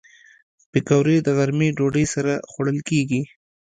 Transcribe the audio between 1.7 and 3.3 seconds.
ډوډۍ سره خوړل کېږي